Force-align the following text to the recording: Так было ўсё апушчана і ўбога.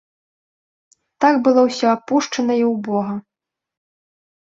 Так 1.25 1.35
было 1.47 1.61
ўсё 1.67 1.87
апушчана 1.97 2.53
і 2.61 2.65
ўбога. 2.71 3.13